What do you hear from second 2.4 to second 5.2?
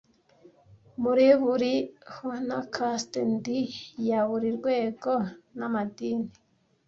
na caste ndi, ya buri rwego